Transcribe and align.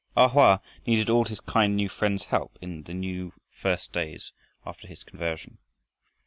A 0.17 0.29
Hoa 0.29 0.63
needed 0.87 1.11
all 1.11 1.25
his 1.25 1.39
kind 1.39 1.75
new 1.75 1.87
friend's 1.87 2.23
help 2.23 2.57
in 2.59 2.81
the 2.81 3.31
first 3.51 3.93
days 3.93 4.33
after 4.65 4.87
his 4.87 5.03
conversion. 5.03 5.59